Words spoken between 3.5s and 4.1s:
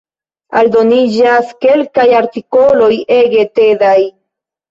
tedaj.